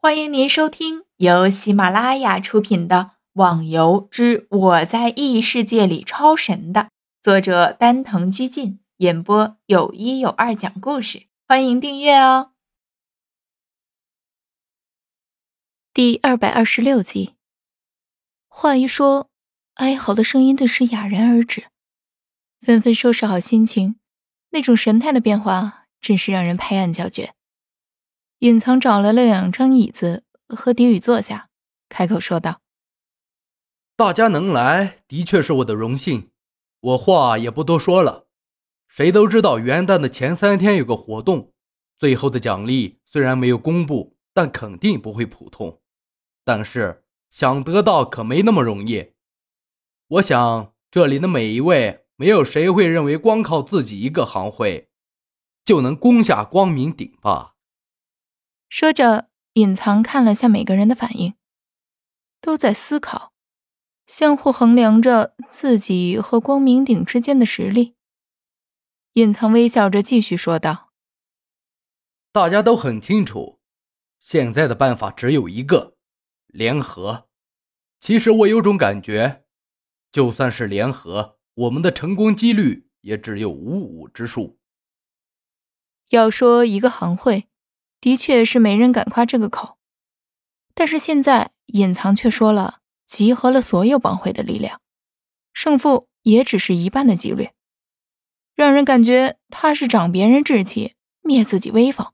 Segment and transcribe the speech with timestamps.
[0.00, 2.96] 欢迎您收听由喜马拉雅出品的
[3.32, 6.90] 《网游之我在异世界里超神》的
[7.20, 11.26] 作者丹藤居进演播，有一有二讲故事。
[11.48, 12.52] 欢迎订阅哦。
[15.92, 17.34] 第二百二十六集，
[18.46, 19.28] 话一说，
[19.74, 21.64] 哀嚎的声音顿时哑然而止，
[22.60, 23.98] 纷纷收拾好心情，
[24.50, 27.34] 那种神态的变化真是让人拍案叫绝。
[28.40, 31.50] 隐藏找来了两张椅子和狄宇坐下，
[31.88, 32.60] 开口说道
[33.96, 36.30] ：“大家能来，的确是我的荣幸。
[36.80, 38.26] 我话也不多说了，
[38.86, 41.52] 谁都知道元旦的前三天有个活动，
[41.98, 45.80] 最后的奖励虽然没有公布，但肯定不会普通。
[46.44, 49.14] 但是想得到可没那么容易。
[50.06, 54.88] 我想这里的每一位，没有谁会认为光靠自己一个行会
[55.64, 57.54] 就能攻下光明顶吧。”
[58.68, 61.34] 说着，隐藏看了下每个人的反应，
[62.40, 63.32] 都在思考，
[64.06, 67.96] 相互衡量着自己和光明顶之间的实力。
[69.14, 70.92] 隐藏微笑着继续说道
[72.30, 73.58] ：“大家都很清楚，
[74.20, 75.96] 现在的办法只有一个，
[76.46, 77.28] 联合。
[77.98, 79.46] 其实我有种感觉，
[80.12, 84.58] 就算是联合，我们的成功几率也只有五五之数。
[86.10, 87.48] 要说一个行会。”
[88.00, 89.76] 的确是没人敢夸这个口，
[90.74, 94.80] 但是现在隐藏却说了集合了所有帮会的力量，
[95.52, 97.50] 胜负也只是一半的几率，
[98.54, 102.12] 让人感觉他是长别人志气，灭自己威风，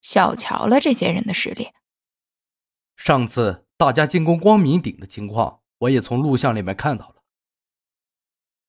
[0.00, 1.68] 小瞧了这些人的实力。
[2.96, 7.16] 上次大家进攻光明顶的情况，我也从录像里面看到了。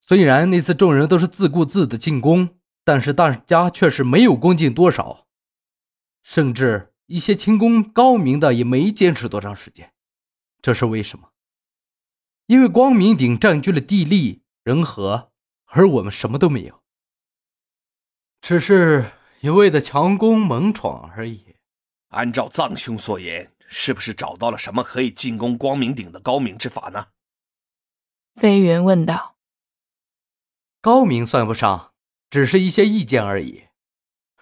[0.02, 5.27] 虽然那次众人都是自顾自的进攻，但是大家却是没有攻进多少。
[6.28, 9.94] 甚至一些轻功高明的也没坚持多长时间，
[10.62, 11.30] 这是为什么？
[12.48, 15.32] 因为光明顶占据了地利人和，
[15.68, 16.84] 而我们什么都没有，
[18.42, 21.56] 只是一味的强攻猛闯而已。
[22.10, 27.08] 按照藏兄所言，是不是找到了什么可以进攻光明顶的高明之法呢？
[28.36, 29.38] 飞云问道。
[30.82, 31.94] 高明算不上，
[32.30, 33.70] 只是一些意见而已，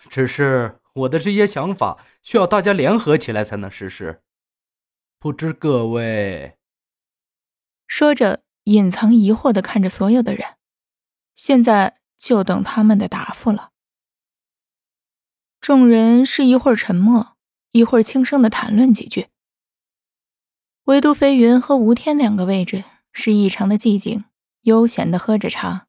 [0.09, 0.79] 只是。
[0.95, 4.21] 我的这些想法需要大家联合起来才能实施，
[5.19, 6.57] 不知各位……
[7.85, 10.55] 说着，隐藏疑惑的看着所有的人，
[11.35, 13.71] 现在就等他们的答复了。
[15.59, 17.35] 众人是一会儿沉默，
[17.71, 19.27] 一会儿轻声的谈论几句，
[20.85, 24.23] 唯独飞云和吴天两个位置是异常的寂静，
[24.61, 25.87] 悠闲的喝着茶。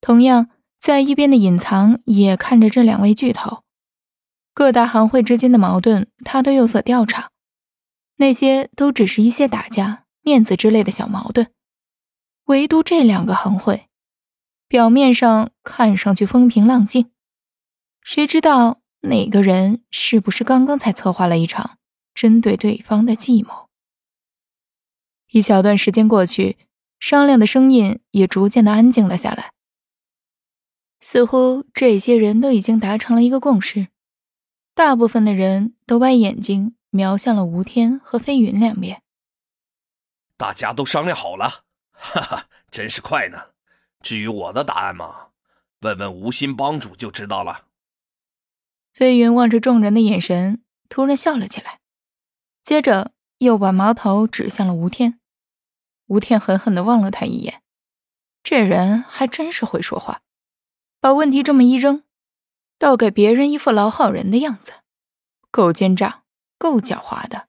[0.00, 3.62] 同样在一边的隐藏也看着这两位巨头。
[4.52, 7.30] 各大行会之间的矛盾，他都有所调查。
[8.16, 11.50] 那些都只是一些打架、面子之类的小矛盾，
[12.44, 13.88] 唯独这两个行会，
[14.68, 17.10] 表面上看上去风平浪静，
[18.02, 21.78] 谁知道哪个人是不是刚刚才策划了一场
[22.12, 23.70] 针对对方的计谋？
[25.30, 26.58] 一小段时间过去，
[26.98, 29.52] 商量的声音也逐渐的安静了下来，
[31.00, 33.88] 似乎这些人都已经达成了一个共识。
[34.74, 39.02] 大部分的人都把眼睛瞄向了吴天和飞云两边。
[40.36, 43.50] 大家都商量好了，哈哈，真是快呢。
[44.00, 45.28] 至于我的答案嘛，
[45.80, 47.66] 问问吴心帮主就知道了。
[48.92, 51.80] 飞云望着众人的眼神，突然笑了起来，
[52.62, 55.20] 接着又把矛头指向了吴天。
[56.06, 57.62] 吴天狠狠地望了他一眼，
[58.42, 60.22] 这人还真是会说话，
[61.00, 62.02] 把问题这么一扔。
[62.80, 64.72] 倒给别人一副老好人的样子，
[65.50, 66.22] 够奸诈，
[66.56, 67.46] 够狡猾的。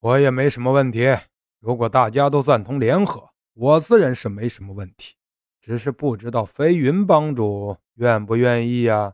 [0.00, 1.16] 我也没什么问题，
[1.60, 5.14] 如果大家都赞同联合，我自然是没什么问题。
[5.60, 9.12] 只是不知道飞云帮主愿不愿意呀？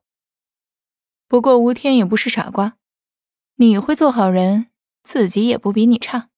[1.26, 2.78] 不过吴天也不是傻瓜，
[3.56, 4.70] 你会做好人，
[5.02, 6.30] 自己也不比你差。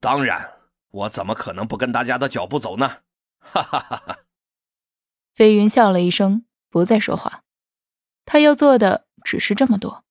[0.00, 0.54] 当然，
[0.88, 3.02] 我怎么可能不跟大家的脚步走呢？
[3.40, 4.20] 哈哈哈哈！
[5.34, 7.43] 飞云笑了一声，不再说话。
[8.24, 10.04] 他要做的只是这么多，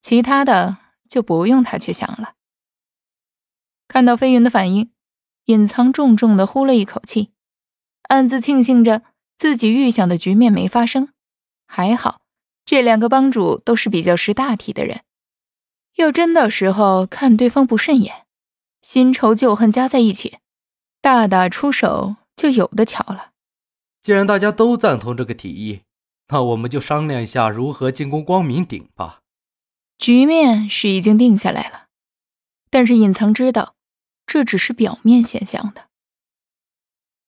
[0.00, 2.34] 其他的就不用他去想了。
[3.88, 4.90] 看到飞云的反应，
[5.46, 7.32] 隐藏重重的呼了一口气，
[8.08, 9.02] 暗自庆幸着
[9.36, 11.12] 自己预想的局面没发生。
[11.66, 12.22] 还好，
[12.64, 15.02] 这两个帮主都是比较识大体的人，
[15.96, 18.26] 要真到时候看对方不顺眼，
[18.80, 20.38] 新仇旧恨加在一起，
[21.00, 23.32] 大打出手就有的瞧了。
[24.02, 25.82] 既然大家都赞同这个提议。
[26.32, 29.20] 那我们就商量一下如何进攻光明顶吧。
[29.98, 31.88] 局面是已经定下来了，
[32.70, 33.76] 但是隐藏知道，
[34.26, 35.88] 这只是表面现象的。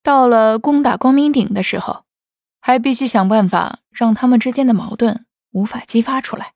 [0.03, 2.05] 到了攻打光明顶的时候，
[2.61, 6.55] 还必须想办法让他们之间的矛盾无法激发出来。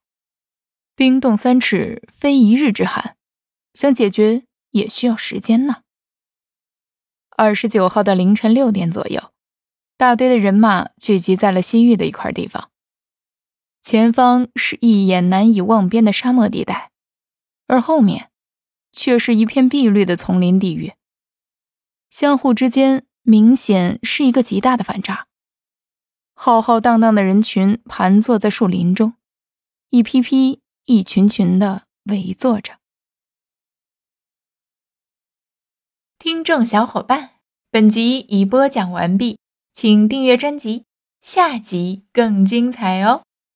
[0.96, 3.16] 冰冻三尺，非一日之寒，
[3.74, 5.82] 想解决也需要时间呢。
[7.36, 9.30] 二十九号的凌晨六点左右，
[9.98, 12.70] 大堆的人马聚集在了西域的一块地方，
[13.82, 16.92] 前方是一眼难以望边的沙漠地带，
[17.66, 18.30] 而后面
[18.92, 20.94] 却是一片碧绿的丛林地域，
[22.08, 23.04] 相互之间。
[23.22, 25.26] 明显是一个极大的反差。
[26.32, 29.16] 浩浩荡荡的人群盘坐在树林中，
[29.90, 32.78] 一批批、一群群的围坐着。
[36.18, 37.32] 听众小伙伴，
[37.70, 39.38] 本集已播讲完毕，
[39.80, 40.86] 请订阅专辑，
[41.22, 43.22] 下集更精彩哦。